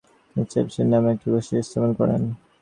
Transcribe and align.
তিনি 0.29 0.43
"সেপটেম" 0.51 0.87
নামে 0.91 1.09
একটি 1.13 1.27
গোষ্ঠী 1.33 1.55
স্থাপন 1.61 1.91
করেন। 1.99 2.21